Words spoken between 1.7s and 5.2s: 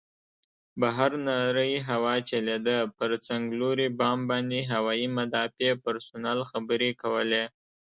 هوا چلېده، پر څنګلوري بام باندې هوايي